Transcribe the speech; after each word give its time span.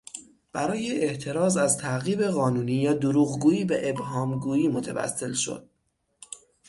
برای 0.53 0.99
احتراز 1.05 1.57
از 1.57 1.77
تعقیب 1.77 2.23
قانونی 2.23 2.73
یادروغگویی 2.73 3.65
به 3.65 3.89
ابهام 3.89 4.39
گویی 4.39 4.67
متوسل 4.67 5.33
شد. 5.33 5.69